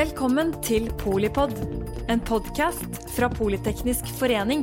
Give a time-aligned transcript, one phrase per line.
[0.00, 1.50] Velkommen til Polipod,
[2.08, 4.62] en podkast fra Politeknisk forening.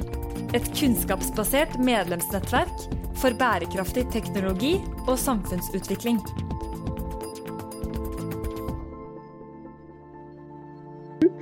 [0.57, 2.85] Et kunnskapsbasert medlemsnettverk
[3.21, 4.71] for bærekraftig teknologi
[5.05, 6.17] og samfunnsutvikling.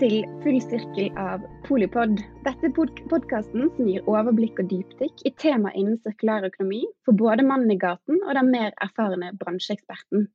[0.02, 2.18] til Full sirkel av Polipod.
[2.44, 7.48] Dette er podkasten som gir overblikk og dypdykk i tema innen sirkulær økonomi for både
[7.48, 10.28] mannen i gaten og den mer erfarne bransjeeksperten.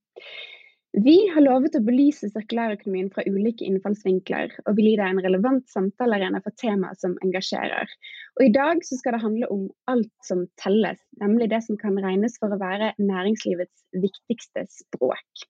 [0.98, 5.68] Vi har lovet å belyse sirkulærøkonomien fra ulike innfallsvinkler, og vil gi deg en relevant
[5.70, 7.92] samtalearena for temaer som engasjerer.
[8.34, 12.34] Og I dag skal det handle om alt som telles, nemlig det som kan regnes
[12.42, 15.46] for å være næringslivets viktigste språk.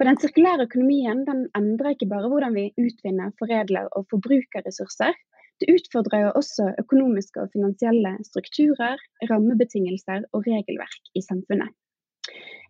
[0.00, 5.12] For Den sirkulære økonomien den endrer ikke bare hvordan vi utvinner, foredler og forbruker ressurser.
[5.60, 8.96] Det utfordrer jo også økonomiske og finansielle strukturer,
[9.28, 11.76] rammebetingelser og regelverk i samfunnet.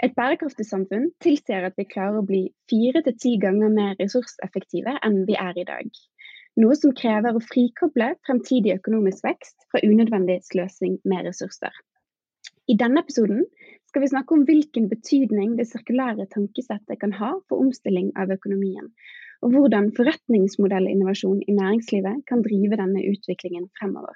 [0.03, 4.97] Et bærekraftig samfunn tilsier at vi klarer å bli fire til ti ganger mer ressurseffektive
[5.07, 5.91] enn vi er i dag.
[6.63, 11.73] Noe som krever å frikoble fremtidig økonomisk vekst fra unødvendig sløsing med ressurser.
[12.71, 13.47] I denne episoden
[13.91, 18.91] skal vi snakke om hvilken betydning det sirkulære tankesettet kan ha for omstilling av økonomien,
[19.43, 24.15] og hvordan forretningsmodellinnovasjon i næringslivet kan drive denne utviklingen fremover.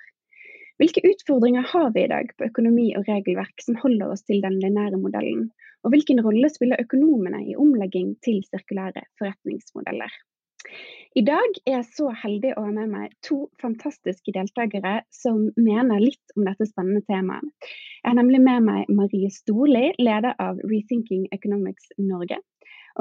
[0.76, 4.58] Hvilke utfordringer har vi i dag på økonomi og regelverk som holder oss til den
[4.60, 5.46] lineære modellen?
[5.84, 10.12] Og hvilken rolle spiller økonomene i omlegging til sirkulære forretningsmodeller?
[11.16, 16.02] I dag er jeg så heldig å ha med meg to fantastiske deltakere som mener
[16.02, 17.70] litt om dette spennende temaet.
[18.02, 22.42] Jeg har nemlig med meg Marie Storli, leder av Rethinking Economics Norge.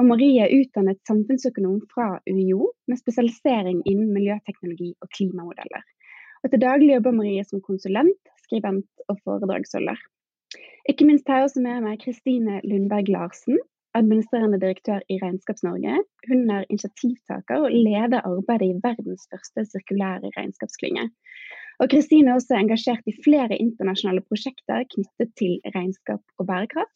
[0.00, 5.84] Og Marie er utdannet samfunnsøkonom fra UiO, med spesialisering innen miljøteknologi og klimamodeller.
[6.46, 9.98] Og til daglig jobber Marie som konsulent, skribent og foredragsholder.
[10.86, 13.56] Ikke minst har jeg også med meg Kristine Lundberg Larsen,
[13.98, 15.96] administrerende direktør i Regnskaps-Norge.
[16.28, 21.08] Hun er initiativtaker og leder arbeidet i verdens første sirkulære regnskapsklynge.
[21.82, 26.94] Og Kristine er også engasjert i flere internasjonale prosjekter knyttet til regnskap og bærekraft,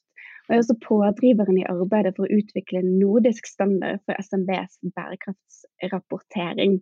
[0.51, 6.81] og er også pådriveren i arbeidet for å utvikle nordisk standard for SMBs bærekraftsrapportering.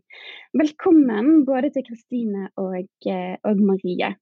[0.56, 4.15] Velkommen både til Kristine og, eh, og, Marie.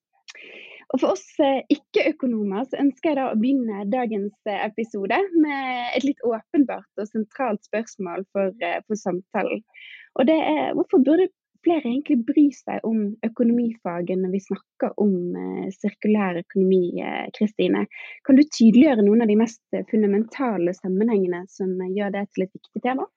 [0.90, 5.94] Og For oss eh, ikke-økonomer så ønsker jeg da å begynne dagens eh, episode med
[5.94, 8.50] et litt åpenbart og sentralt spørsmål for,
[8.90, 9.62] for samtalen.
[10.18, 11.30] Og det er hvorfor burde
[11.66, 17.84] flere egentlig bry seg om økonomifaget når vi snakker om eh, sirkulær økonomi, eh, Kristine.
[18.26, 22.84] Kan du tydeliggjøre noen av de mest fundamentale sammenhengene som gjør det til et viktig
[22.86, 23.08] tema?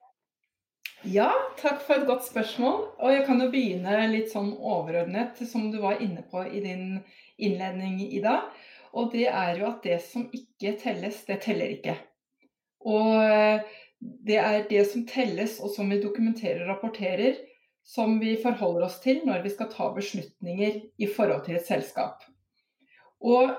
[1.08, 2.82] Ja, takk for et godt spørsmål.
[3.00, 7.00] Og jeg kan jo begynne litt sånn overordnet, som du var inne på i din
[7.40, 8.50] innledning i dag.
[8.92, 11.94] Og det er jo at det som ikke telles, det teller ikke.
[12.90, 17.38] Og eh, det er det som telles, og som vi dokumenterer og rapporterer,
[17.86, 22.22] som vi forholder oss til når vi skal ta beslutninger i forhold til et selskap.
[23.20, 23.50] Og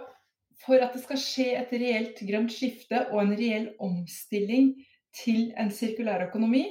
[0.61, 4.73] for at det skal skje et reelt grønt skifte og en reell omstilling
[5.15, 6.63] til en sirkulær økonomi,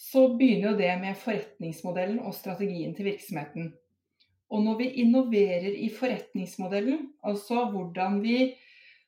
[0.00, 3.72] så begynner jo det med forretningsmodellen og strategien til virksomheten.
[4.50, 8.54] Og når vi innoverer i forretningsmodellen, altså hvordan vi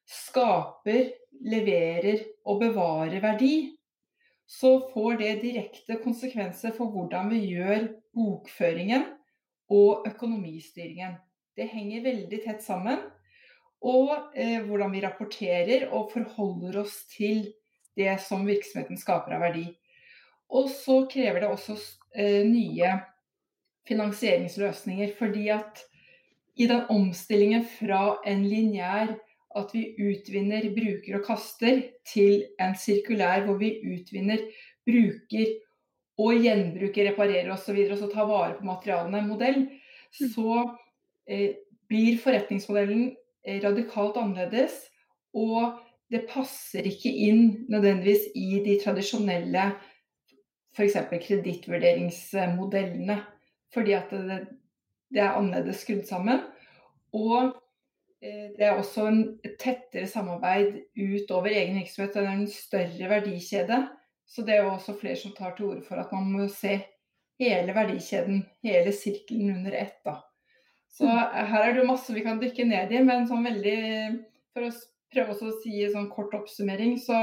[0.06, 1.09] skaper,
[1.43, 3.73] leverer og bevarer verdi,
[4.47, 9.07] så får det direkte konsekvenser for hvordan vi gjør bokføringen
[9.73, 11.17] og økonomistyringen.
[11.57, 13.01] Det henger veldig tett sammen.
[13.83, 17.49] Og eh, hvordan vi rapporterer og forholder oss til
[17.99, 19.65] det som virksomheten skaper av verdi.
[20.53, 21.77] Og så krever det også
[22.15, 22.93] eh, nye
[23.89, 25.17] finansieringsløsninger.
[25.19, 25.83] Fordi at
[26.55, 29.17] i den omstillingen fra en lineær
[29.59, 34.39] at vi utvinner, bruker og kaster, til en sirkulær hvor vi utvinner,
[34.87, 35.47] bruker
[36.23, 37.77] og gjenbruker, reparerer osv.
[37.77, 40.29] Og, så og så tar vare på materialene modell, mm.
[40.35, 40.51] så
[41.29, 41.51] eh,
[41.89, 44.75] blir forretningsmodellen eh, radikalt annerledes.
[45.33, 45.79] Og
[46.12, 49.71] det passer ikke inn nødvendigvis i de tradisjonelle
[50.76, 50.97] f.eks.
[51.26, 53.17] kredittvurderingsmodellene.
[53.73, 54.41] Fordi at det,
[55.12, 56.41] det er annerledes skrudd sammen.
[57.17, 57.53] Og
[58.23, 59.23] det er også en
[59.59, 62.15] tettere samarbeid utover egen virksomhet.
[62.15, 63.79] Det er en større verdikjede.
[64.27, 66.79] Så det er jo også flere som tar til orde for at man må se
[67.43, 69.99] hele verdikjeden, hele sirkelen under ett.
[70.07, 70.21] da.
[70.93, 71.51] Så mm.
[71.51, 73.79] her er det jo masse vi kan dykke ned i, men sånn veldig
[74.53, 74.73] For å
[75.13, 77.17] prøve å si en sånn kort oppsummering, så,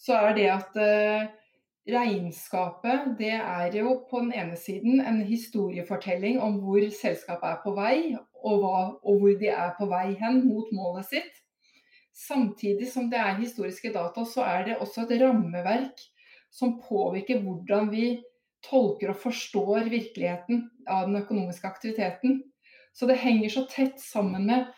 [0.00, 1.26] så er det at eh,
[1.88, 7.74] regnskapet det er jo på den ene siden en historiefortelling om hvor selskapet er på
[7.76, 7.96] vei,
[8.40, 11.40] og, hva, og hvor de er på vei hen mot målet sitt.
[12.12, 16.02] Samtidig som det er historiske data, så er det også et rammeverk
[16.52, 18.18] som påvirker hvordan vi
[18.66, 22.42] tolker og forstår virkeligheten av den økonomiske aktiviteten.
[22.92, 24.68] Så det henger så tett sammen med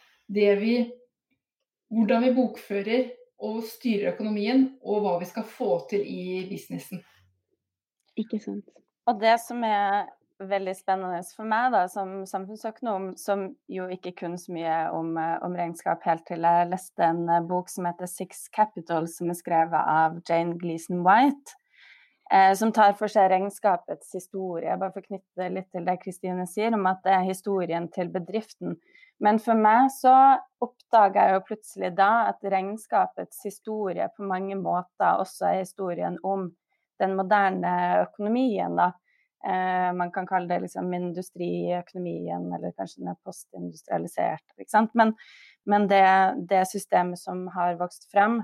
[0.61, 0.77] vi
[1.93, 3.09] Hvordan vi bokfører
[3.43, 7.03] og styrer økonomien, og hva vi skal få til i businessen.
[8.19, 8.69] Ikke sant.
[9.11, 10.11] Og det som er
[10.49, 15.57] veldig spennende for meg da, som samfunnsøkonom, som jo ikke kun så mye om, om,
[15.59, 20.19] regnskap helt til jeg leste en bok som heter Six Capital, som er skrevet av
[20.29, 21.57] Jane Gleason White,
[22.33, 24.77] eh, som tar for seg regnskapets historie.
[24.79, 28.11] Bare for å knytte litt til det Kristine sier, om at det er historien til
[28.13, 28.79] bedriften.
[29.23, 30.13] Men for meg så
[30.63, 36.49] oppdaga jeg jo plutselig da at regnskapets historie på mange måter også er historien om
[37.03, 38.77] den moderne økonomien.
[38.77, 38.93] da.
[39.47, 44.95] Eh, man kan kalle det liksom industriøkonomien, eller kanskje den er postindustrialisert.
[44.95, 45.15] Men,
[45.67, 46.05] men det,
[46.51, 48.41] det systemet som har vokst frem,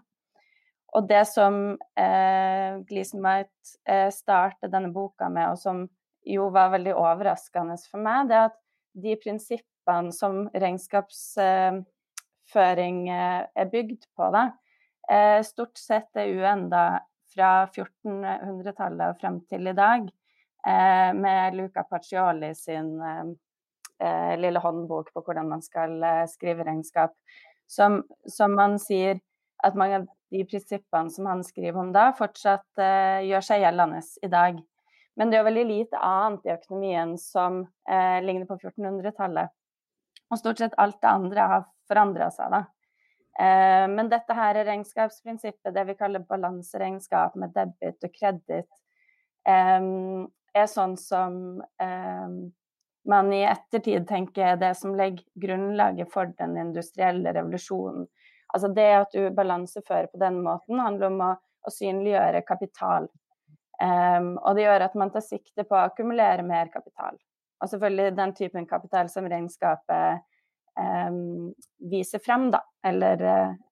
[0.97, 5.85] og det som eh, White eh, startet denne boka med, og som
[6.27, 8.59] jo var veldig overraskende for meg, det er at
[8.99, 9.68] de prinsippene
[10.13, 14.51] som regnskapsføring eh, er bygd på, da,
[15.11, 17.01] eh, stort sett er uenda
[17.35, 20.01] fra 1400-tallet og frem til i dag,
[20.67, 23.01] eh, med Luca Pacioli sin
[24.39, 25.91] lille håndbok på hvordan man skal
[26.31, 27.11] skrive regnskap,
[27.67, 29.19] som, som man sier
[29.67, 34.03] at mange av de prinsippene som han skriver om da, fortsatt eh, gjør seg gjeldende
[34.23, 34.59] i dag.
[35.19, 39.55] Men det er jo veldig lite annet i økonomien som eh, ligner på 1400-tallet.
[40.29, 42.65] Og stort sett alt det andre har forandra seg, da.
[43.39, 48.71] Uh, men dette her er regnskapsprinsippet, det vi kaller balanseregnskap med debit og kreditt,
[49.47, 50.27] um,
[50.57, 52.39] er sånn som um,
[53.09, 58.09] man i ettertid tenker er det som legger grunnlaget for den industrielle revolusjonen
[58.55, 61.35] Altså det at du balansefører på den måten, handler om å,
[61.69, 63.11] synliggjøre kapital.
[63.85, 67.19] Og det gjør at man tar sikte på å akkumulere mer kapital.
[67.63, 70.23] Og selvfølgelig den typen kapital som regnskapet
[70.79, 71.51] um,
[71.91, 72.63] viser frem, da.
[72.87, 73.25] Eller,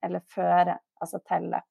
[0.05, 1.62] eller fører, altså teller.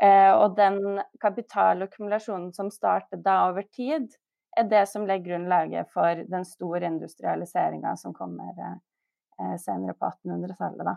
[0.00, 4.08] Uh, og den kapitalakkumulasjonen som starter da over tid,
[4.56, 10.88] er det som legger grunnlaget for den store industrialiseringa som kommer uh, senere på 1800-tallet.
[10.88, 10.96] da.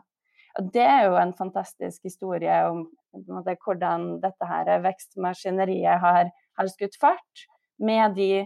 [0.59, 6.69] Og det er jo en fantastisk historie om måte, hvordan dette her vekstmaskineriet har, har
[6.69, 7.45] skutt fart,
[7.81, 8.45] med de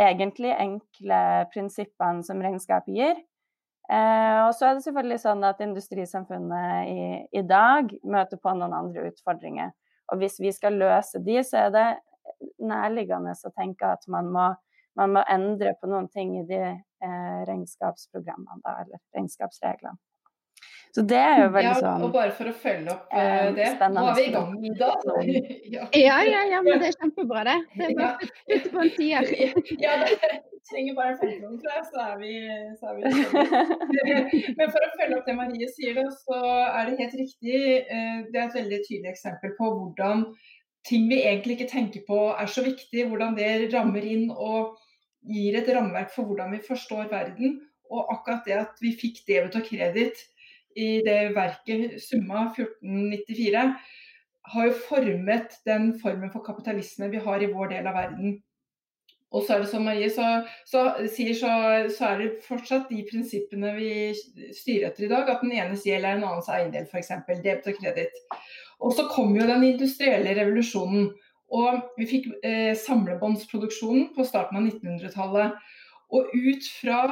[0.00, 1.20] egentlig enkle
[1.52, 3.16] prinsippene som regnskapet gir.
[3.86, 7.02] Eh, og så er det selvfølgelig sånn at industrisamfunnet i,
[7.38, 9.70] i, dag møter på noen andre utfordringer.
[10.10, 11.86] Og hvis vi skal løse de, så er det
[12.62, 14.48] nærliggende å tenke at man må,
[14.98, 19.98] man må endre på noen ting i de eh, regnskapsprogrammene, da, eller regnskapsreglene.
[20.96, 23.66] Så det er jo veldig sånn ja, Og bare for å følge opp eh, det,
[23.92, 25.02] nå er vi i gang i dag.
[25.74, 25.88] ja.
[25.92, 27.56] ja, ja, ja, men det er kjempebra, det.
[27.74, 29.26] Det er bare å putte på en tier.
[29.84, 30.30] ja, det
[30.70, 32.30] trenger bare en femkroner, tror jeg, så er vi,
[32.80, 33.10] så er vi
[34.56, 37.60] Men for å følge opp det Marie sier, da, så er det helt riktig.
[37.84, 40.24] Eh, det er et veldig tydelig eksempel på hvordan
[40.88, 44.78] ting vi egentlig ikke tenker på er så viktig, hvordan det rammer inn og
[45.28, 47.60] gir et rammeverk for hvordan vi forstår verden.
[47.92, 50.24] Og akkurat det at vi fikk debet og kreditt
[50.76, 53.62] i det verket Summa 1494
[54.52, 58.36] har jo formet den formen for kapitalisme vi har i vår del av verden.
[59.34, 60.26] Og så er det som Marie så,
[60.68, 61.50] så, sier, så,
[61.92, 63.90] så, er det fortsatt de prinsippene vi
[64.54, 65.28] styrer etter i dag.
[65.32, 67.10] At den enes gjeld er en annens eiendel, f.eks.
[67.42, 68.20] Debet og kreditt.
[68.80, 71.10] Og så kom jo den industrielle revolusjonen.
[71.56, 75.58] Og vi fikk eh, samlebåndsproduksjonen på starten av 1900-tallet.
[76.14, 77.02] Og ut fra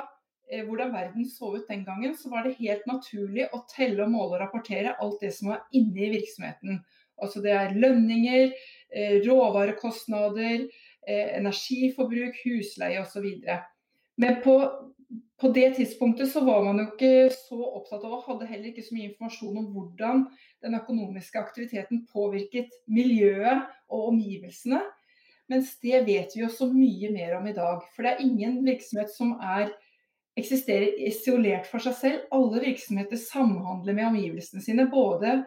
[0.67, 4.37] hvordan verden så ut den gangen, så var det helt naturlig å telle, og måle
[4.37, 6.83] og rapportere alt det som var inne i virksomheten.
[7.23, 8.53] Altså det er lønninger,
[8.91, 10.67] eh, råvarekostnader,
[11.07, 13.29] eh, energiforbruk, husleie osv.
[14.17, 14.57] Men på,
[15.41, 18.85] på, det tidspunktet så var man jo ikke så opptatt av og hadde heller ikke
[18.87, 20.27] så mye informasjon om hvordan
[20.65, 24.83] den økonomiske aktiviteten påvirket miljøet og omgivelsene.
[25.53, 27.83] Mens det vet vi jo så mye mer om i dag.
[27.95, 29.75] For det er ingen virksomhet som er
[30.39, 32.23] eksisterer isolert for seg selv.
[32.35, 34.87] Alle virksomheter samhandler med omgivelsene sine.
[34.91, 35.43] Både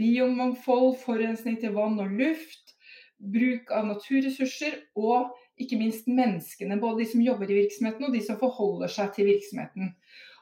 [0.00, 2.74] biomangfold, forurensning til vann og luft,
[3.18, 6.80] bruk av naturressurser og ikke minst menneskene.
[6.82, 9.94] Både de som jobber i virksomheten og de som forholder seg til virksomheten.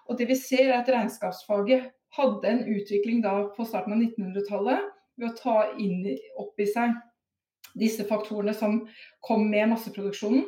[0.08, 4.90] Og det vi ser er at Regnskapsfaget hadde en utvikling da på starten av 1900-tallet
[5.20, 6.06] ved å ta inn
[6.40, 6.96] opp i seg
[7.78, 8.82] disse faktorene som
[9.24, 10.44] kom med masseproduksjonen.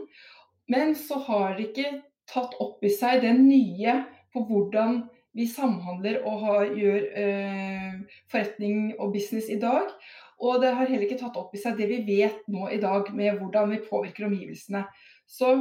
[0.72, 2.00] Men så har ikke
[2.30, 3.98] tatt opp i seg det nye
[4.34, 5.02] på hvordan
[5.34, 7.94] vi samhandler og har, gjør eh,
[8.30, 9.90] forretning og business i dag.
[10.42, 13.10] Og det har heller ikke tatt opp i seg det vi vet nå i dag
[13.14, 14.84] med hvordan vi påvirker omgivelsene.
[15.26, 15.56] Så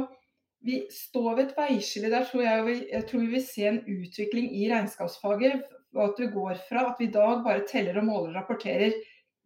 [0.64, 2.26] vi står ved et veiskille der.
[2.28, 5.64] Tror jeg, jeg tror vi vil se en utvikling i regnskapsfaget.
[5.94, 8.94] og At vi går fra at vi i dag bare teller og måler og rapporterer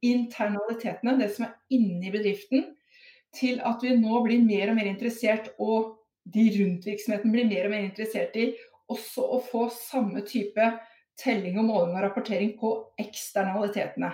[0.05, 2.69] internalitetene, det som er inni bedriften,
[3.35, 5.97] til at vi nå blir mer og mer interessert, og
[6.35, 8.51] de rundt virksomheten blir mer og mer interessert i
[8.93, 10.65] også å få samme type
[11.19, 14.13] telling og måling og rapportering på eksternalitetene.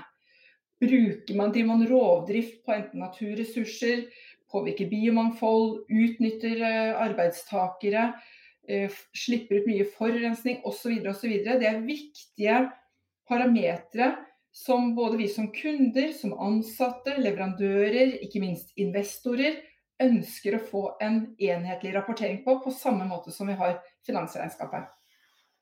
[0.82, 4.06] Bruker man, driver man rovdrift på enten naturressurser,
[4.50, 8.08] påvirker biomangfold, utnytter eh, arbeidstakere,
[8.68, 10.98] eh, slipper ut mye forurensning osv.
[11.10, 11.34] osv.
[11.44, 12.60] Det er viktige
[13.28, 14.14] parametere
[14.54, 19.58] som både vi som kunder, som ansatte, leverandører, ikke minst investorer,
[20.04, 24.90] ønsker å få en enhetlig rapportering på, på samme måte som vi har finansregnskapet.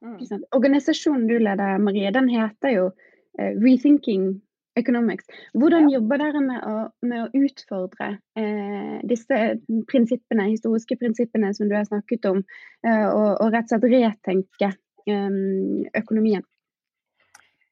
[0.03, 0.19] Mm.
[0.57, 4.41] Organisasjonen du leder, Marie, den heter jo uh, Rethinking
[4.75, 5.27] Economics.
[5.53, 5.99] Hvordan ja.
[5.99, 8.09] jobber dere med å, med å utfordre
[8.41, 9.41] eh, disse
[9.91, 12.41] prinsippene, historiske prinsippene som du har snakket om,
[12.87, 15.37] eh, og, og, rett og slett retenke eh,
[16.01, 16.47] økonomien?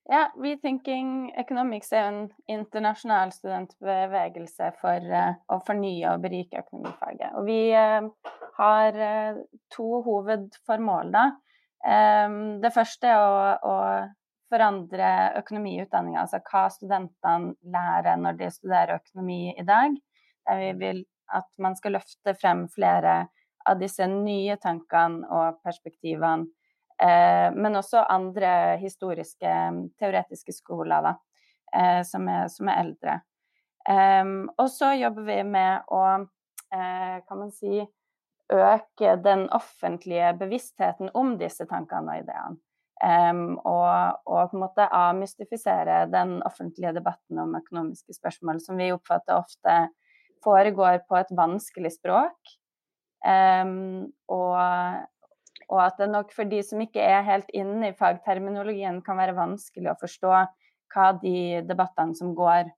[0.09, 7.37] Ja, Rethinking Economics er en internasjonal studentbevegelse for uh, å fornye og berike økonomifaget.
[7.39, 8.09] Og vi uh,
[8.57, 11.13] har uh, to hovedformål.
[11.15, 11.27] da.
[11.85, 13.77] Um, det første er å, å
[14.51, 19.95] forandre økonomiutdanninga, altså hva studentene lærer når de studerer økonomi i dag.
[20.51, 23.29] Vi vil at man skal løfte frem flere
[23.69, 26.49] av disse nye tankene og perspektivene.
[27.03, 29.53] Eh, men også andre historiske,
[29.99, 31.15] teoretiske skoler da,
[31.77, 33.21] eh, som, er, som, er, eldre.
[33.89, 36.03] Eh, og så jobber vi med å,
[36.75, 37.81] eh, kan man si,
[38.51, 42.59] øke den offentlige bevisstheten om disse tankene og ideene.
[43.01, 48.91] Um, og, og, på en måte avmystifisere den offentlige debatten om økonomiske spørsmål, som vi
[48.93, 49.77] oppfatter ofte
[50.45, 52.53] foregår på et vanskelig språk.
[53.25, 54.61] Um, og,
[55.71, 59.37] og, at det nok for de som ikke er helt inne i fagterminologien, kan være
[59.39, 60.33] vanskelig å forstå
[60.91, 62.73] hva de debattene som går,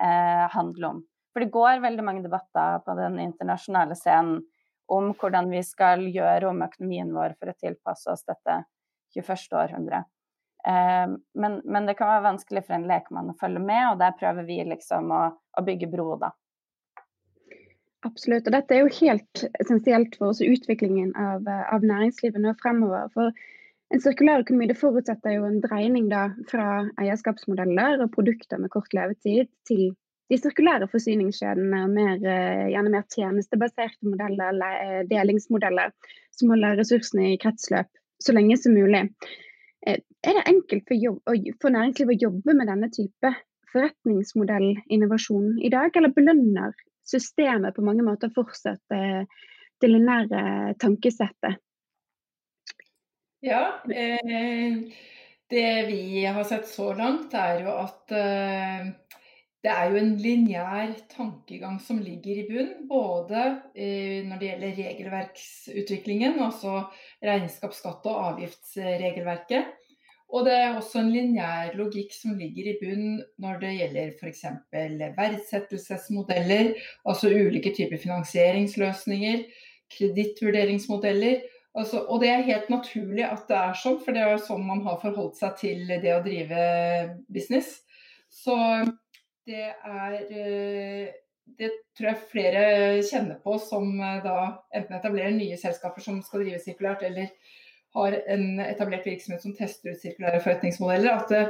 [0.00, 1.02] eh, handler om.
[1.32, 4.40] For det går veldig mange debatter på den internasjonale scenen
[4.88, 8.62] om hvordan vi skal gjøre om økonomien vår for å tilpasse oss dette
[9.14, 9.52] 21.
[9.52, 10.04] århundre.
[10.66, 14.16] Eh, men, men, det kan være vanskelig for en lekmann å følge med, og der
[14.18, 16.32] prøver vi liksom å, å bygge bro, da.
[18.06, 18.46] Absolutt.
[18.46, 23.08] Og dette er jo helt essensielt for oss utviklingen av, av næringslivet nå fremover.
[23.14, 23.32] For
[23.94, 28.94] en sirkulær økonomi det forutsetter jo en dreining da, fra eierskapsmodeller og produkter med kort
[28.94, 29.90] levetid til
[30.28, 35.94] de sirkulære forsyningskjedene og mer, eh, gjerne mer tjenestebaserte modeller, eller delingsmodeller,
[36.36, 37.88] som holder ressursene i kretsløp
[38.22, 39.08] så lenge som mulig.
[39.86, 41.22] Eh, er det enkelt for, jobb,
[41.62, 43.32] for næringslivet å jobbe med denne type
[43.72, 46.76] forretningsmodellinnovasjon i dag, eller belønner
[47.08, 51.58] systemet på mange måter fortsatt det lineære tankesettet?
[53.40, 54.78] Ja, eh,
[55.50, 58.88] det vi har sett så langt, er jo at eh,
[59.62, 64.80] det er jo en lineær tankegang som ligger i bunn, både eh, når det gjelder
[64.82, 66.88] regelverksutviklingen, altså
[67.22, 69.77] regnskaps-, skatte- og avgiftsregelverket.
[70.28, 74.42] Og det er også en lineær logikk som ligger i bunn når det gjelder f.eks.
[75.16, 76.74] verdsettelsesmodeller,
[77.08, 79.46] altså ulike typer finansieringsløsninger,
[79.96, 81.40] kredittvurderingsmodeller.
[81.78, 84.82] Altså, og det er helt naturlig at det er sånn, for det er sånn man
[84.84, 86.64] har forholdt seg til det å drive
[87.32, 87.78] business.
[88.28, 88.56] Så
[89.48, 91.08] det er eh,
[91.58, 92.62] Det tror jeg flere
[93.08, 94.34] kjenner på som eh, da
[94.76, 97.30] enten etablerer nye selskaper som skal drive sirkulært, eller
[97.96, 101.22] har en etablert virksomhet som tester ut sirkulære forretningsmodeller.
[101.22, 101.44] At det,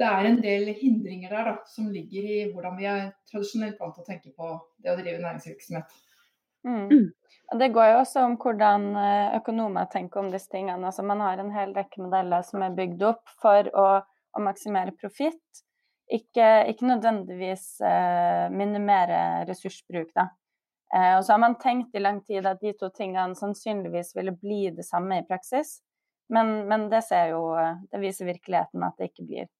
[0.00, 3.98] det er en del hindringer der da, som ligger i hvordan vi er tradisjonelt vant
[3.98, 5.98] til å tenke på det å drive næringsvirksomhet.
[6.62, 7.10] Mm.
[7.52, 10.86] Og Det går jo også om hvordan eh, økonomer tenker om disse tingene.
[10.88, 14.94] Altså man har en hel rekke modeller som er bygd opp for å, å maksimere
[14.96, 15.64] profitt.
[16.12, 20.30] Ikke, ikke nødvendigvis eh, minimere ressursbruk, da.
[20.94, 24.34] Eh, og så har man tenkt i lang tid at de to tingene sannsynligvis ville
[24.36, 25.78] bli det samme i praksis,
[26.32, 27.42] men, men det, jo,
[27.90, 29.50] det viser virkeligheten at det ikke blir.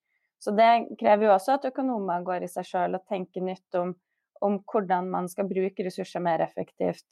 [0.42, 3.92] Så det krever jo også at økonomer går i seg sjøl og tenker nytt om,
[4.42, 7.06] om, hvordan man skal bruke ressurser mer effektivt.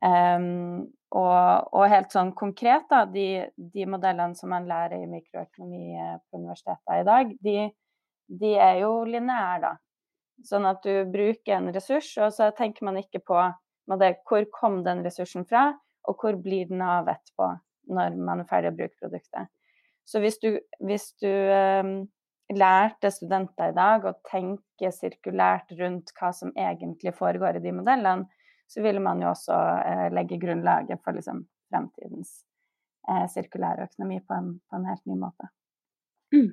[0.00, 5.98] Um, og, og, helt sånn konkret, da, de, de, modellene som man lærer i mikroøkonomi
[5.98, 7.56] eh, på universitetet i dag, de,
[8.40, 9.74] de er jo lineære, da.
[10.46, 13.40] Sånn at du bruker en ressurs, og så tenker man ikke på
[14.00, 15.72] det, hvor kom den ressursen fra,
[16.08, 17.50] og hvor blir den av etterpå,
[17.92, 19.50] når man er ferdig å bruke produktet.
[20.08, 20.54] Så hvis du,
[20.86, 21.92] hvis du um,
[22.54, 28.26] lærte studenter i dag å tenke sirkulært rundt hva som egentlig foregår i de modellene,
[28.70, 31.42] så ville man jo også eh, legge grunnlaget for liksom,
[31.72, 32.44] fremtidens
[33.10, 35.48] eh, sirkulære økonomi på en, på en, helt ny måte.
[36.34, 36.52] Mm.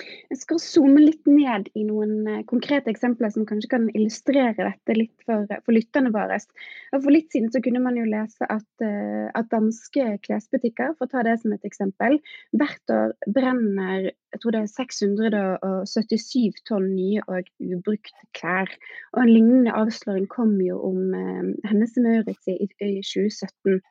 [0.00, 4.96] Jeg skal zoome litt ned i noen eh, konkrete eksempler som kanskje kan illustrere dette
[4.96, 6.38] litt for, for lytterne våre.
[6.94, 11.12] For litt siden så kunne man jo lese at, eh, at, danske klesbutikker, for å
[11.12, 12.16] ta det som et eksempel,
[12.56, 18.70] hvert år brenner jeg tror det er 677 tonn nye og ubrukte klær.
[19.12, 23.82] Og en lignende avsløring kom jo om eh, Hennes Maurits i, i 2017.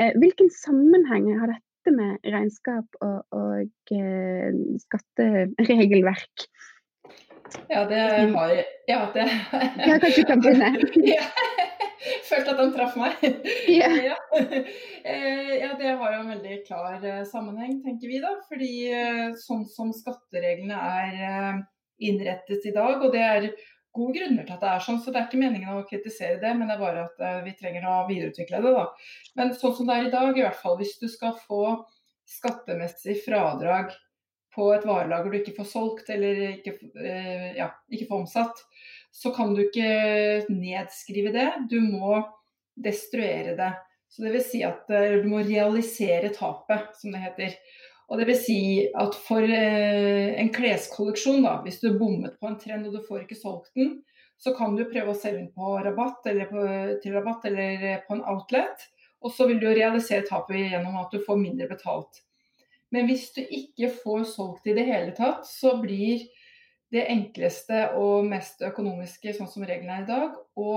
[0.00, 4.52] Eh, hvilken sammenheng har dette dette med regnskap og, og eh,
[4.84, 6.46] skatteregelverk?
[7.68, 7.98] Ja, det
[8.32, 8.66] har jeg.
[8.88, 10.70] Ja, det Ja, kanskje du kan begynne?
[11.16, 11.26] ja.
[12.26, 13.18] Følte at han traff meg.
[13.68, 13.90] Ja.
[14.10, 14.16] ja.
[14.32, 15.74] Eh, ja.
[15.78, 18.32] det har jo en veldig klar eh, sammenheng, tenker vi da.
[18.48, 18.72] Fordi
[19.42, 21.62] sånn som skattereglene er
[22.02, 23.50] innrettet i dag, og det er
[23.92, 26.52] gode grunner til at det er sånn, så det er ikke meningen å kritisere det,
[26.56, 28.72] men det er bare at uh, vi trenger å videreutvikle det.
[28.76, 28.86] da.
[29.38, 31.62] Men sånn som det er i dag, i hvert fall hvis du skal få
[32.32, 33.92] skattemessig fradrag
[34.52, 38.64] på et varelager du ikke får solgt eller ikke, uh, ja, ikke får omsatt,
[39.12, 41.48] så kan du ikke nedskrive det.
[41.68, 42.22] Du må
[42.80, 43.72] destruere det.
[44.12, 47.56] Så det vil si at uh, du må realisere tapet, som det heter.
[48.10, 48.62] Og det vil si
[48.98, 53.24] at for eh, en kleskolleksjon, da, hvis du bommet på en trend og du får
[53.24, 54.00] ikke solgt den,
[54.42, 56.66] så kan du prøve å selge den på rabatt eller på,
[57.02, 58.88] til rabatt eller eh, på en outlet.
[59.22, 62.24] Og så vil du realisere tapet gjennom at du får mindre betalt.
[62.92, 66.26] Men hvis du ikke får solgt i det hele tatt, så blir
[66.92, 70.72] det enkleste og mest økonomiske, sånn som reglene er i dag, å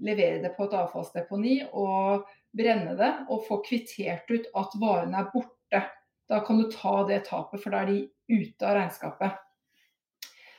[0.00, 2.24] levere det på et avfallsdeponi og
[2.56, 5.82] brenne det og få kvittert ut at varene er borte.
[6.28, 9.36] Da kan du ta det tapet, for da er de ute av regnskapet.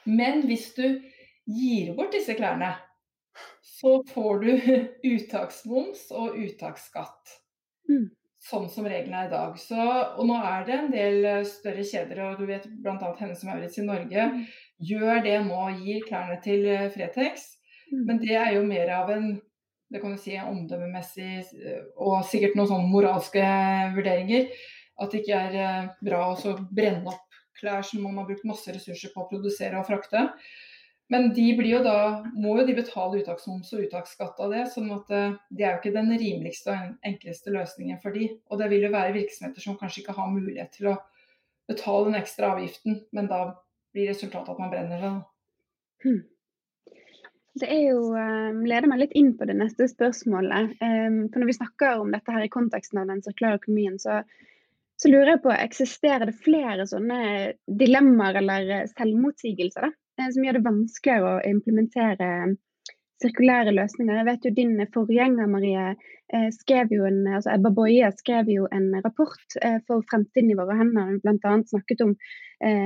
[0.09, 0.85] Men hvis du
[1.49, 2.73] gir bort disse klærne,
[3.79, 4.49] så får du
[5.13, 7.35] uttaksmoms og uttaksskatt.
[7.89, 8.07] Mm.
[8.49, 9.59] Sånn som reglene er i dag.
[9.59, 9.77] Så,
[10.17, 13.11] og nå er det en del eh, større kjeder, og du vet bl.a.
[13.19, 14.41] Hennes Maurits i Norge mm.
[14.89, 17.51] gjør det nå, gir klærne til eh, Fretex.
[17.91, 18.03] Mm.
[18.07, 19.31] Men det er jo mer av en
[19.89, 23.45] det kan du si omdømmemessig eh, og sikkert noen sånne moralske
[23.95, 24.51] vurderinger
[24.99, 27.25] at det ikke er eh, bra å brenne opp
[27.59, 30.29] klær som man har brukt masse ressurser på å produsere og frakte.
[31.09, 34.65] Men de jo da, må jo de betale uttaksmoms og uttaksskatt av det.
[34.73, 38.29] sånn at eh, det er jo ikke den rimeligste og enkleste løsningen for de.
[38.49, 40.99] Og det vil jo være virksomheter som kanskje ikke har mulighet til å
[41.69, 43.41] betale den ekstra avgiften, men da
[43.93, 45.15] blir resultatet at man brenner det.
[46.05, 46.21] Hmm.
[47.59, 50.77] Det er jo, um, leder meg litt inn på det neste spørsmålet.
[50.79, 54.21] Um, for Når vi snakker om dette her i konteksten av den sirkulære økonomien, så
[54.99, 57.19] så lurer jeg på, eksisterer det flere sånne
[57.79, 62.57] dilemmaer eller eh, selvmotsigelser da, eh, som gjør det vanskeligere å implementere eh,
[63.23, 64.17] sirkulære løsninger?
[64.19, 65.85] Jeg vet jo Din forgjenger Marie,
[66.55, 69.55] skrev jo en, altså Ebba Boye skrev jo en rapport
[69.87, 71.17] for Fremtiden i våre hender.
[71.23, 71.55] Bl.a.
[71.67, 72.13] snakket om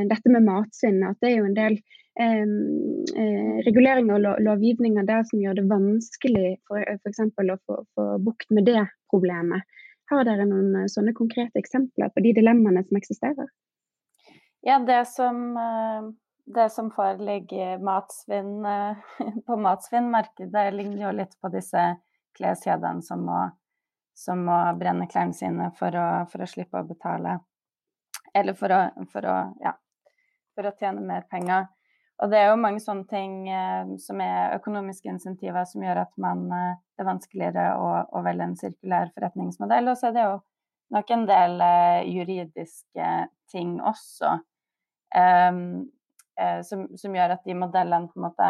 [0.09, 1.03] dette med matsvinn.
[1.05, 1.75] At det er jo en del
[3.67, 7.21] reguleringer og lovgivninger der som gjør det vanskelig for f.eks.
[7.27, 9.67] å få, få bukt med det problemet.
[10.11, 13.49] Har dere noen eh, sånne konkrete eksempler på de dilemmaene som eksisterer?
[14.63, 16.09] Ja, det som, eh,
[16.55, 18.97] det som foreligger matsvinn, eh,
[19.47, 21.85] på matsvinnmarkedet, ligner jo litt på disse
[22.37, 23.39] kleskjedene som må,
[24.17, 27.39] som må brenne klærne sine for å, for å, slippe å betale.
[28.33, 29.75] Eller for å, for å, ja,
[30.55, 31.69] for å tjene mer penger.
[32.23, 36.13] Og det er jo mange sånne ting eh, som er økonomiske insentiver som gjør at
[36.23, 39.89] man, eh, det er vanskeligere å, å, velge en sirkulær forretningsmodell.
[39.91, 40.37] Og så er det jo
[40.95, 43.09] nok en del eh, juridiske
[43.51, 44.37] ting også
[45.13, 45.83] um,
[46.65, 48.47] som, som, gjør at de modellene på en måte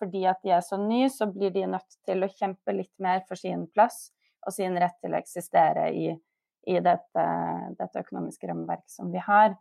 [0.00, 3.22] Fordi at de er så nye, så blir de nødt til å kjempe litt mer
[3.28, 4.08] for sin plass
[4.44, 6.10] og sin rett til å eksistere i,
[6.66, 7.26] i dette,
[7.78, 9.54] dette økonomiske rammeverket som vi har.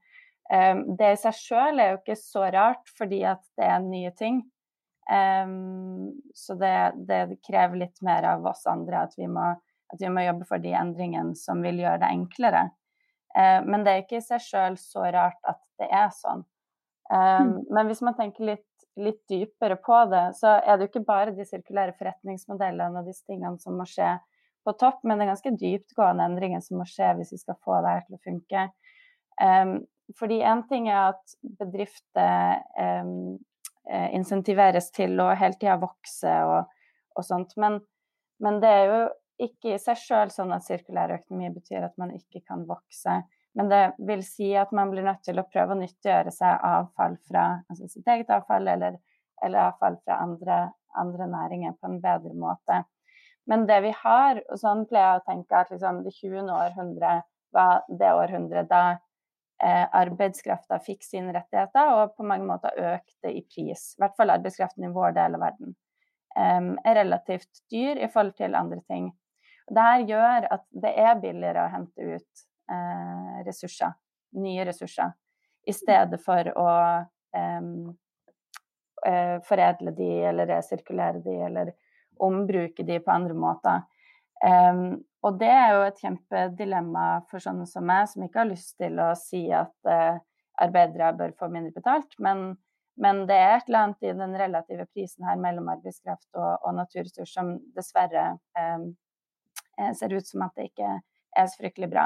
[0.54, 4.12] Um, det i seg sjøl er jo ikke så rart, fordi at det er nye
[4.18, 4.44] ting.
[5.10, 6.76] Um, så det,
[7.10, 9.52] det, krever litt mer av oss andre at vi, må,
[9.94, 12.68] at vi må jobbe for de endringene som vil gjøre det enklere.
[13.36, 16.46] Uh, men det er ikke i seg sjøl så rart at det er sånn.
[17.06, 17.68] Mm.
[17.70, 21.36] Men hvis man tenker litt, litt, dypere på det, så er det jo ikke bare
[21.38, 24.16] de sirkulære forretningsmodellene og disse tingene som må skje
[24.66, 27.78] på topp, men det er ganske dyptgående endringer som må skje hvis vi skal få
[27.86, 28.64] det her til å funke.
[29.38, 29.76] Um,
[30.20, 33.38] fordi én ting er at bedrifter um,
[33.86, 36.72] insentiveres til å hele tida vokse og,
[37.16, 37.80] og sånt, men,
[38.42, 39.00] men, det er jo
[39.46, 43.20] ikke i seg sjøl sånn at sirkulær økonomi betyr at man ikke kan vokse.
[43.56, 47.18] Men det vil si at man blir nødt til å prøve å nyttiggjøre seg avfall
[47.30, 48.98] fra altså sitt eget avfall eller,
[49.44, 50.60] eller avfall fra andre,
[50.96, 52.82] andre, næringer på en bedre måte.
[53.48, 56.52] Men det vi har, og sånn pleier jeg å tenke at liksom, det 20.
[56.52, 57.20] århundre
[57.56, 59.05] var det århundret da eh,
[59.64, 63.94] arbeidskrafta fikk sine rettigheter og på mange måter økte i pris.
[63.96, 65.76] I hvert fall arbeidskraften i vår del av verden
[66.38, 69.12] eh, er relativt dyr i forhold til andre ting.
[69.66, 73.96] Dette gjør at det er billigere å hente ut eh, ressurser,
[74.42, 75.16] nye ressurser,
[75.66, 76.72] i stedet for å
[79.46, 81.72] foredle de eller resirkulere de eller
[82.24, 83.82] ombruke de på andre måter.
[84.46, 88.76] Um, og det er jo et kjempedilemma for sånne som meg, som ikke har lyst
[88.82, 90.20] til å si at uh,
[90.62, 92.52] arbeidere bør få mindre betalt, men,
[93.02, 96.78] men, det er et eller annet i den relative prisen her mellom arbeidskraft og, og
[96.78, 98.92] naturressurs som dessverre um,
[99.98, 100.94] ser ut som at det ikke
[101.36, 102.06] er så fryktelig bra.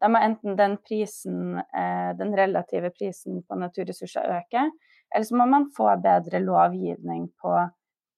[0.00, 4.70] Da må enten den prisen, uh, den relative prisen på naturressurser øke,
[5.10, 7.58] eller så må man få bedre lovgivning på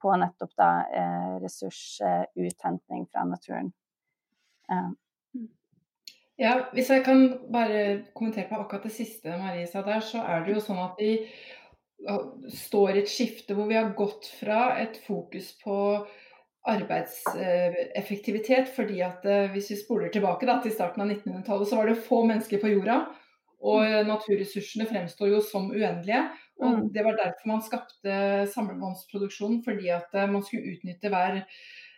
[0.02, 3.70] på nettopp da eh, ressursuthentning fra naturen.
[6.38, 10.42] Ja, Hvis jeg kan bare kommentere på akkurat det siste Marie sa der, så er
[10.44, 11.12] det jo sånn at vi
[12.50, 15.76] står i et skifte hvor vi har gått fra et fokus på
[16.72, 21.86] arbeidseffektivitet, fordi at eh, hvis vi spoler tilbake da, til starten av 1900-tallet, så var
[21.90, 22.96] det få mennesker på jorda.
[23.62, 24.06] Og mm.
[24.08, 26.22] naturressursene fremstår jo som uendelige.
[26.62, 26.88] Og mm.
[26.94, 28.12] Det var derfor man skapte
[28.54, 31.32] samlebåndsproduksjonen, fordi at eh, man skulle utnytte hver,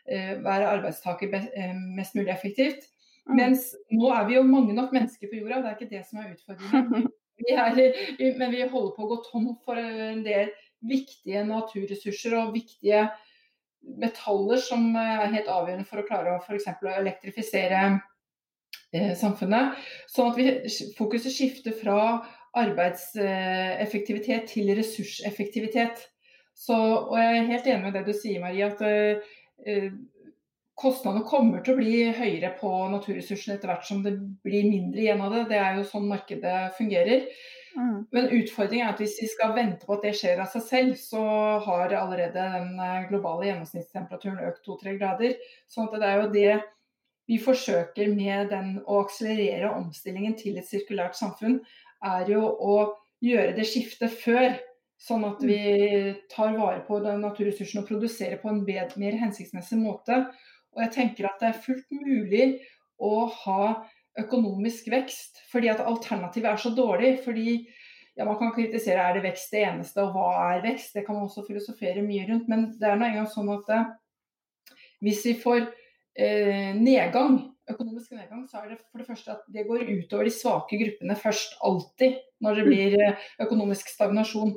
[0.08, 2.88] eh, hver arbeidstaker eh, mest mulig effektivt.
[3.24, 3.36] Mm.
[3.40, 6.22] Mens nå er vi jo mange nok mennesker på jorda, det er ikke det som
[6.22, 7.10] er utfordringen.
[7.34, 7.78] Vi er,
[8.38, 10.52] men vi holder på å gå tom for en del
[10.86, 13.08] viktige naturressurser og viktige
[13.98, 16.68] metaller som er helt avgjørende for å klare å f.eks.
[16.94, 17.80] elektrifisere
[19.18, 19.82] samfunnet.
[20.14, 20.46] Sånn at vi,
[20.94, 21.98] fokuset skifter fra
[22.54, 26.06] arbeidseffektivitet til ressurseffektivitet.
[26.54, 28.78] Så, og jeg er helt enig med det du sier, Marie, at
[30.78, 35.22] kostnadene kommer til å bli høyere på naturressursene etter hvert som det blir mindre igjen
[35.22, 35.44] av det.
[35.52, 37.28] Det er jo sånn markedet fungerer.
[37.74, 38.04] Mm.
[38.14, 40.98] Men utfordringen er at hvis vi skal vente på at det skjer av seg selv,
[40.98, 41.22] så
[41.64, 45.34] har allerede den eh, globale gjennomsnittstemperaturen økt to-tre grader.
[45.70, 46.52] sånn at det er jo det
[47.30, 51.58] vi forsøker med den å akselerere omstillingen til et sirkulært samfunn
[52.04, 52.76] er jo å
[53.24, 54.58] gjøre det skiftet før.
[55.00, 55.58] Sånn at vi
[56.32, 60.20] tar vare på naturressursene og produserer på en bedre, mer hensiktsmessig måte.
[60.74, 62.46] Og jeg tenker at det er fullt mulig
[63.02, 63.66] å ha
[64.20, 67.18] økonomisk vekst, fordi at alternativet er så dårlig.
[67.24, 67.66] fordi
[68.14, 70.94] ja, Man kan kritisere er det vekst det eneste, og hva er vekst?
[70.94, 72.48] Det kan man også filosofere mye rundt.
[72.48, 73.90] Men det er nå engang sånn at eh,
[75.04, 75.66] hvis vi får
[76.14, 80.32] eh, nedgang økonomisk nedgang, så er det for det første at det går utover de
[80.34, 81.56] svake gruppene først.
[81.64, 84.54] Alltid når det blir eh, økonomisk stagnasjon.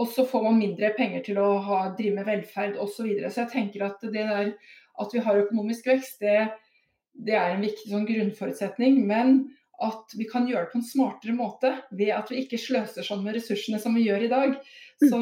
[0.00, 2.94] Og så får man mindre penger til å ha, drive med velferd osv.
[2.96, 3.30] Så, videre.
[3.32, 4.52] så jeg tenker at det der
[5.00, 6.50] at vi har økonomisk vekst, det,
[7.12, 9.02] det er en viktig sånn grunnforutsetning.
[9.08, 9.42] Men
[9.80, 13.22] at vi kan gjøre det på en smartere måte ved at vi ikke sløser sånn
[13.24, 14.56] med ressursene som vi gjør i dag.
[15.00, 15.20] Så,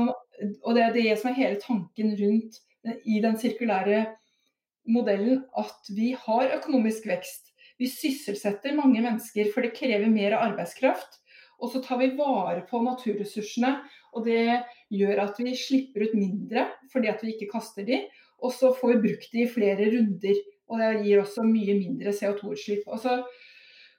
[0.65, 2.59] og det er det som er hele tanken rundt
[3.07, 4.07] i den sirkulære
[4.89, 7.53] modellen at vi har økonomisk vekst.
[7.79, 11.21] Vi sysselsetter mange mennesker, for det krever mer arbeidskraft.
[11.63, 13.77] Og så tar vi vare på naturressursene,
[14.15, 14.63] og det
[14.95, 18.03] gjør at vi slipper ut mindre fordi at vi ikke kaster de.
[18.39, 20.41] Og så får vi brukt de i flere runder,
[20.71, 22.87] og det gir også mye mindre CO2-utslipp.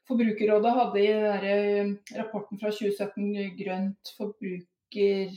[0.09, 5.35] Forbrukerrådet hadde i eh, rapporten fra 2017 Grønt forbruker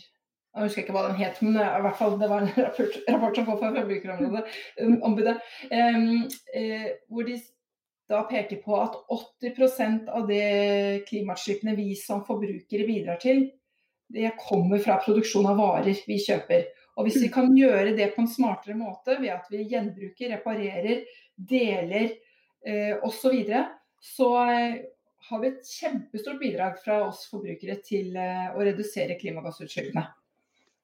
[0.53, 3.39] jeg husker ikke hva den het, men i hvert fall det var en rapport, rapport
[3.39, 5.39] som kom fra Forbrukerombudet,
[5.73, 7.39] um, uh, hvor de
[8.13, 8.99] da peker på at
[9.41, 13.47] 80% av det klimautslippene vi som forbrukere bidrar til,
[14.13, 16.69] det kommer fra produksjon av varer vi kjøper.
[16.97, 21.05] Og Hvis vi kan gjøre det på en smartere måte ved at vi gjenbruker, reparerer,
[21.37, 22.11] deler
[22.67, 23.63] eh, osv., så, videre,
[24.03, 24.75] så eh,
[25.31, 30.05] har vi et kjempestort bidrag fra oss forbrukere til eh, å redusere klimagassutslippene.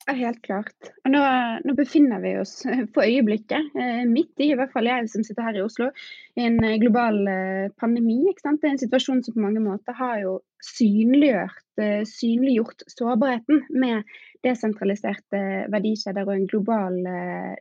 [0.09, 0.89] Ja, helt klart.
[1.05, 1.21] Og nå,
[1.69, 2.63] nå, befinner vi oss
[2.95, 5.91] på øyeblikket, eh, midt i, i hvert fall jeg som sitter her i Oslo,
[6.33, 8.23] i en eh, global eh, pandemi.
[8.31, 8.63] Ikke sant?
[8.63, 11.61] Det er en situasjon som på mange måter har jo synliggjort,
[12.09, 14.09] synliggjort sårbarheten med
[14.43, 16.97] desentraliserte verdikjeder og en global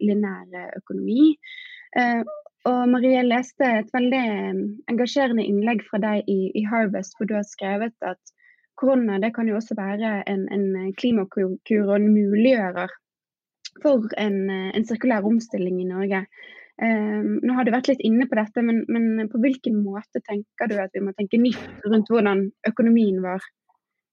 [0.02, 1.36] linær økonomi.
[2.66, 4.24] Og Marie leste et veldig
[4.90, 8.34] engasjerende innlegg fra deg i, i Harvest, hvor du har skrevet at
[8.78, 12.94] korona det kan jo også være en, en klimakur og en muliggjører
[13.82, 16.24] for en, en, sirkulær omstilling i Norge.
[16.78, 20.70] Um, nå har du vært litt inne på dette, men, men, på hvilken måte tenker
[20.70, 23.42] du at vi må tenke nytt rundt hvordan økonomien vår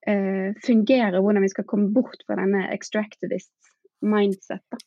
[0.09, 3.53] uh, fungerer, hvordan vi skal komme bort fra denne extractivist
[4.05, 4.81] mindset?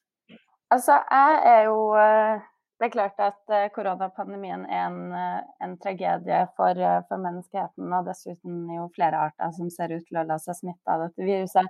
[0.74, 2.42] Altså, jeg er jo uh,
[2.78, 5.14] Det er klart at uh, koronapandemien er en,
[5.64, 10.26] en tragedie for, for, menneskeheten, og dessuten jo flere arter som ser ut til å
[10.28, 11.66] la seg smitte av dette viruset.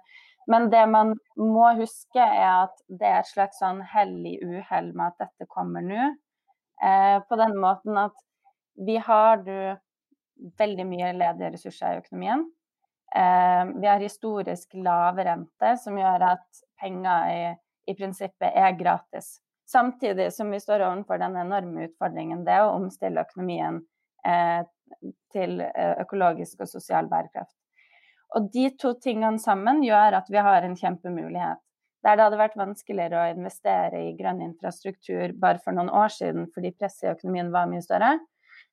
[0.49, 5.11] Men det man må huske, er at det er et slags sånn hellig uhell med
[5.11, 6.13] at dette kommer nå.
[6.85, 8.17] Eh, på den måten at
[8.87, 9.77] vi har du
[10.59, 12.47] veldig mye ledige ressurser i økonomien.
[13.17, 17.43] Eh, vi har historisk lave rente, som gjør at penger i,
[17.91, 19.39] i, prinsippet er gratis.
[19.69, 23.83] Samtidig som vi står overfor den enorme utfordringen det er å omstille økonomien
[24.25, 24.63] eh,
[25.35, 27.57] til eh, økologisk og sosial bærekraft.
[28.37, 31.61] Og de to tingene sammen gjør at vi har en kjempemulighet.
[32.05, 36.47] Der det hadde vært vanskeligere å investere i grønn infrastruktur bare for noen år siden
[36.55, 38.15] fordi presset i økonomien var mye større,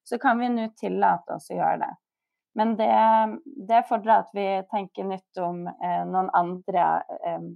[0.06, 1.94] så kan vi nå tillate oss å gjøre det.
[2.56, 2.92] Men det,
[3.68, 6.88] det fordrer at vi tenker nytt om eh, noen andre
[7.20, 7.48] eh,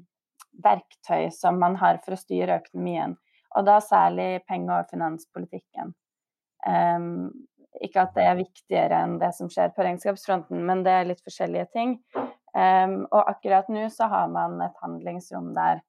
[0.64, 3.16] verktøy som man har for å styre økonomien,
[3.58, 5.94] og da særlig penge- og finanspolitikken.
[6.68, 7.30] Um,
[7.84, 11.24] ikke at det er viktigere enn det som skjer på regnskapsfronten, men det er litt
[11.26, 11.96] forskjellige ting.
[12.54, 15.82] Um, og akkurat nå så har man et handlingsrom der.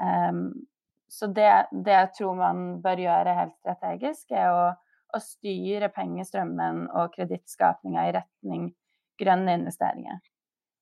[0.00, 0.66] Um,
[1.10, 4.66] så det, det, jeg tror man bør gjøre helt strategisk, er å,
[5.14, 8.70] å styre pengestrømmen og kredittskapinga i retning
[9.20, 10.20] grønne investeringer.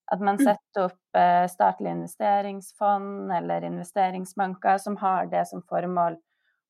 [0.08, 0.44] At man mm.
[0.44, 6.16] setter opp uh, statlige investeringsfond eller investeringsbanker som har det som formål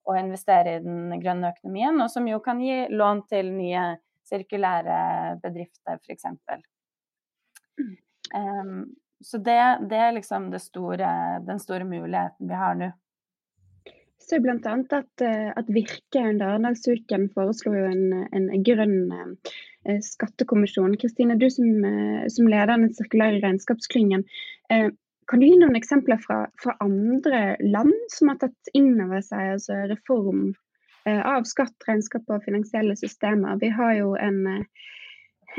[0.09, 3.85] å investere i den grønne økonomien, og som jo kan gi lån til nye
[4.29, 5.01] sirkulære
[5.43, 6.25] bedrifter, f.eks.
[7.79, 7.93] Um,
[8.35, 8.81] mm.
[9.25, 11.11] så det, det, er liksom det store,
[11.47, 12.91] den store muligheten vi har nå.
[14.29, 14.57] Så bl.a.
[14.93, 20.99] At, eh, at Virke under Arendalsuken foreslo en, en grønn eh, skattekommisjon.
[21.01, 24.27] Kristine, du som, eh, som leder den sirkulære regnskapsklyngen.
[25.29, 29.55] Kan du gi noen eksempler fra, fra andre land som har tatt inn over seg
[29.57, 30.51] altså reform
[31.09, 33.57] av skatt, regnskap og finansielle systemer?
[33.61, 34.41] Vi har jo en,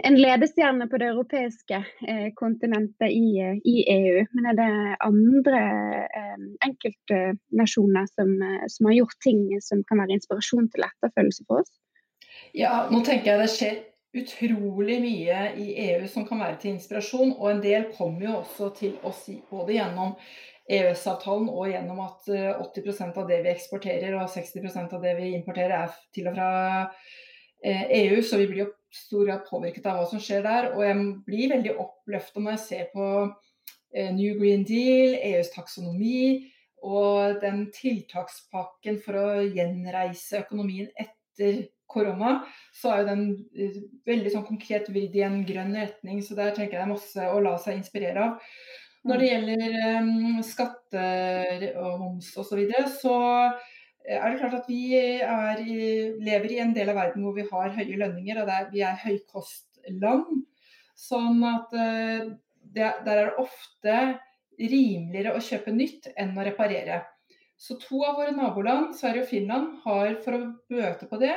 [0.03, 4.23] en ledestjerne på det europeiske eh, kontinentet i, i, EU.
[4.35, 4.71] Men er det
[5.05, 5.61] andre
[6.21, 11.63] eh, enkeltnasjoner som, eh, som har gjort ting som kan være inspirasjon til etterfølgelse for
[11.63, 11.71] oss?
[12.55, 13.79] Ja, nå tenker jeg det skjer
[14.19, 17.35] utrolig mye i EU som kan være til inspirasjon.
[17.37, 20.15] Og en del kommer jo også til oss både gjennom
[20.69, 25.31] EØS-avtalen og gjennom at 80 eh, av det vi eksporterer og 60% av det vi
[25.37, 26.51] importerer er til og fra
[27.63, 28.13] EU.
[28.13, 30.71] Eh, e Så vi blir jo stor grad påvirket av hva som skjer der.
[30.75, 36.49] Og jeg blir veldig oppløftet når jeg ser på eh, New Green Deal, EUs taksonomi
[36.85, 42.43] og den tiltakspakken for å gjenreise økonomien etter korona,
[42.75, 43.23] så er jo den
[43.57, 46.21] eh, veldig sånn konkret vridd i en grønn retning.
[46.23, 48.53] Så der tenker jeg det er masse å la seg inspirere av.
[49.07, 53.13] Når det gjelder um, skatter og moms osv., så, videre, så
[54.05, 55.59] er det klart at vi er,
[56.23, 58.97] lever i en del av verden hvor vi har høye lønninger, og der vi er
[59.03, 60.43] høykostland.
[60.99, 62.31] Sånn at uh,
[62.75, 63.99] det, der er det ofte
[64.59, 67.03] rimeligere å kjøpe nytt enn å reparere.
[67.59, 71.35] Så to av våre naboland, Sverige og Finland, har for å bøte på det,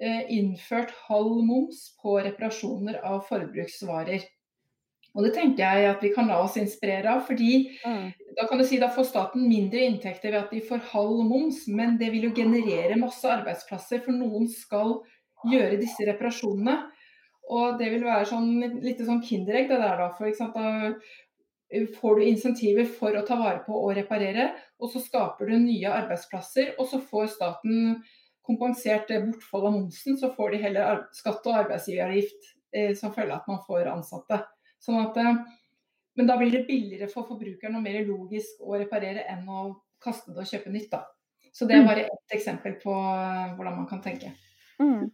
[0.00, 4.22] Eh, innført halv moms på reparasjoner av forbruksvarer.
[5.12, 7.26] Og Det tenker jeg at vi kan la oss inspirere av.
[7.26, 8.06] fordi mm.
[8.36, 11.64] Da kan du si da får staten mindre inntekter ved at de får halv moms,
[11.68, 15.00] men det vil jo generere masse arbeidsplasser, for noen skal
[15.50, 16.76] gjøre disse reparasjonene.
[17.50, 18.52] Og det vil være sånn
[18.84, 20.08] litt sånn kinderegg det der da.
[20.14, 20.92] For da
[21.98, 25.92] får du insentiver for å ta vare på og reparere, og så skaper du nye
[26.02, 28.00] arbeidsplasser, og så får staten
[28.46, 33.42] kompensert bortfall av momsen, så får de heller skatt og arbeidsgiveravgift eh, som følge av
[33.42, 34.40] at man får ansatte.
[34.82, 35.42] Sånn at, eh,
[36.20, 39.70] men da blir det billigere for forbrukeren og mer logisk å reparere enn å
[40.04, 40.90] kaste det og kjøpe nytt.
[40.92, 41.06] Da.
[41.52, 41.88] Så det er mm.
[41.88, 44.34] bare ett eksempel på eh, hvordan man kan tenke.
[44.80, 45.08] Mm.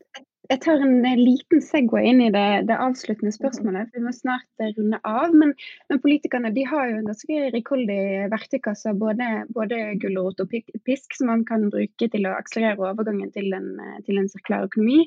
[0.50, 3.94] Jeg tar en eh, liten Segway inn i det, det avsluttende spørsmålet.
[3.94, 5.30] Vi må snart eh, runde av.
[5.34, 5.54] Men,
[5.86, 8.00] men politikerne de har jo en ganske rikholdig
[8.34, 8.94] verktøykasse.
[8.98, 10.58] Både, både gulrot og
[10.90, 13.76] pisk som man kan bruke til å akselerere overgangen til en,
[14.10, 15.04] til en sirkulær økonomi.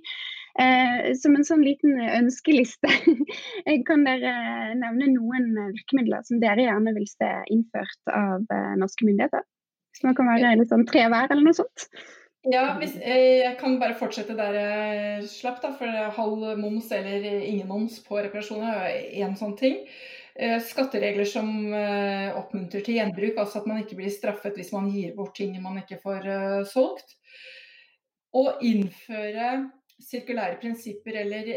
[0.59, 2.89] Eh, som en sånn liten ønskeliste,
[3.87, 4.33] kan dere
[4.75, 9.45] nevne noen virkemidler som dere gjerne vil se innført av eh, norske myndigheter?
[9.95, 11.87] Som kan være litt sånn tre hver, eller noe sånt?
[12.47, 15.73] Ja, hvis, eh, jeg kan bare fortsette der jeg slapp, da.
[15.75, 19.81] For halv moms eller ingen moms på reparasjoner er én sånn ting.
[20.39, 24.87] Eh, skatteregler som eh, oppmuntrer til gjenbruk, altså at man ikke blir straffet hvis man
[24.91, 26.31] gir bort ting man ikke får
[26.71, 27.17] solgt.
[28.29, 29.45] å innføre
[29.99, 31.47] sirkulære prinsipper eller,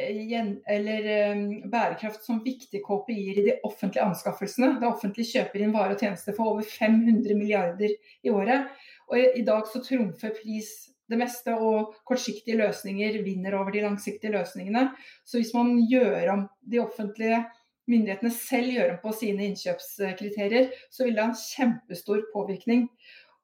[0.68, 4.74] eller um, bærekraft som viktige KPI-er i de offentlige anskaffelsene.
[4.80, 8.72] Det offentlige kjøper inn varer og tjenester for over 500 milliarder i året.
[9.10, 10.72] Og i, i dag så trumfer pris
[11.12, 14.88] det meste, og kortsiktige løsninger vinner over de langsiktige løsningene.
[15.24, 17.42] Så hvis man gjør om de offentlige
[17.90, 22.86] myndighetene selv gjør om på sine innkjøpskriterier, så vil det ha en kjempestor påvirkning.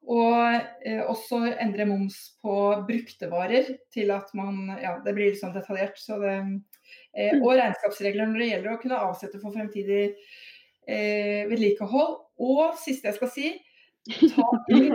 [0.08, 2.54] Og eh, også endre moms på
[2.88, 5.98] brukte varer til at man Ja, det blir litt sånn detaljert.
[6.00, 6.36] Så det,
[7.12, 7.42] eh, mm.
[7.42, 10.04] og regnskapsregler når det gjelder å kunne avsette for fremtidig
[10.88, 12.14] eh, vedlikehold.
[12.40, 13.50] Og siste jeg skal si,
[14.32, 14.94] ta inn,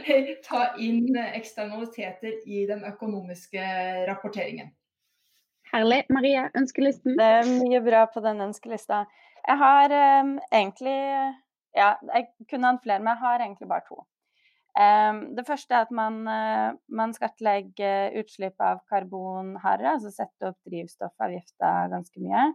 [0.48, 3.66] ta inn eksternaliteter i den økonomiske
[4.08, 4.72] rapporteringen.
[5.72, 6.02] Herlig.
[6.12, 7.18] Maria, ønskelisten?
[7.20, 9.04] Det er mye bra på den ønskelista.
[9.42, 9.92] Jeg har
[10.22, 10.96] um, egentlig
[11.72, 14.02] Ja, jeg kunne hatt flere, men jeg har egentlig bare to.
[14.72, 20.48] Um, det første er at man, uh, man skattlegger utslipp av karbon hardere, altså sette
[20.48, 22.46] opp drivstoffavgifter ganske mye.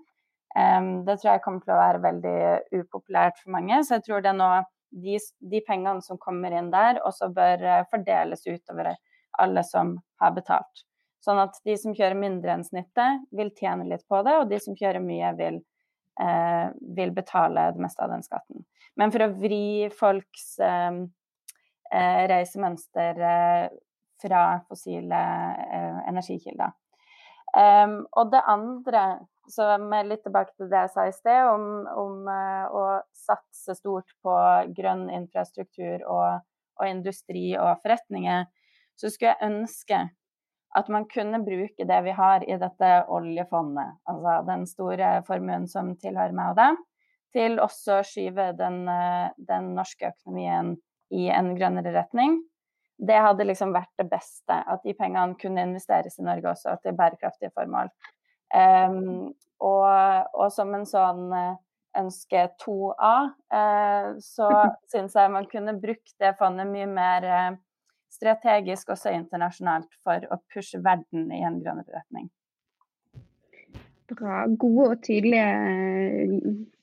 [0.58, 2.40] Um, det tror jeg kommer til å være veldig
[2.80, 3.84] upopulært for mange.
[3.86, 4.50] Så jeg tror det er nå
[4.98, 5.20] de,
[5.52, 8.96] de, pengene som kommer inn der, også bør uh, fordeles utover
[9.38, 10.88] alle som har betalt.
[11.22, 14.58] Sånn at de som kjører mindre enn snittet, vil tjene litt på det, og de
[14.64, 15.62] som kjører mye, vil,
[16.24, 18.66] uh, vil betale det meste av den skatten.
[18.98, 21.04] Men for å vri folks Eh,
[21.92, 23.70] reisemønster eh,
[24.22, 25.22] fra fossile
[25.78, 26.76] eh, energikilder.
[27.58, 29.04] Um, og det andre,
[29.50, 32.84] som er litt tilbake til det jeg sa i sted, om, om å
[33.16, 34.36] satse stort på
[34.76, 36.44] grønn infrastruktur og,
[36.78, 38.46] og, industri og forretninger,
[39.00, 40.02] så skulle jeg ønske
[40.78, 45.96] at man kunne bruke det vi har i dette oljefondet, altså den store formuen som
[45.98, 46.84] tilhører meg og deg,
[47.38, 48.84] til også å skyve den,
[49.48, 50.76] den norske økonomien
[51.14, 52.40] i en grønnere retning.
[52.98, 56.98] Det hadde liksom vært det beste, at de pengene kunne investeres i Norge også til
[56.98, 57.92] bærekraftige formål.
[58.56, 59.88] Um, og,
[60.34, 61.56] og, som en sånn eh,
[62.00, 63.14] ønske 2A,
[63.54, 64.50] uh, så
[64.92, 67.60] syns jeg man kunne brukt det fondet mye mer uh,
[68.14, 72.30] strategisk også internasjonalt for å pushe verden i en grønnere retning.
[74.08, 74.46] Bra.
[74.56, 76.36] Gode og tydelige eh,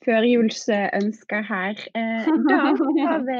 [0.05, 1.79] førjulsønsker her.
[1.97, 3.39] Eh, da har vi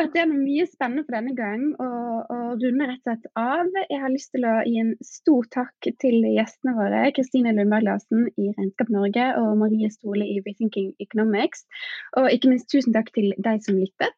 [0.00, 3.68] vært gjennom mye spennende for denne gang og, og runder rett og slett av.
[3.84, 8.30] Jeg har lyst til å gi en stor takk til gjestene våre, Kristine Lundberg Larsen
[8.40, 11.66] i Regnskap Norge og Marie Stole i Rethinking Economics.
[12.16, 14.16] Og ikke minst tusen takk til deg som lyttet.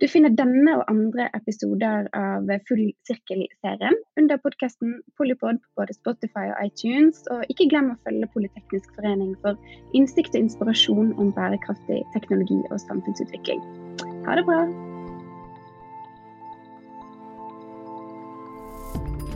[0.00, 6.48] Du finner denne og andre episoder av Full sirkel-serien under podkasten Polypod på både Spotify
[6.52, 7.24] og iTunes.
[7.34, 9.58] Og ikke glem å følge Politeknisk forening for
[9.98, 13.60] innsikt og inspirasjon om bærekraftig teknologi og samfunnsutvikling.
[14.26, 14.64] Ha det bra!